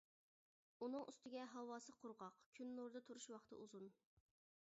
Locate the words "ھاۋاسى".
1.51-1.95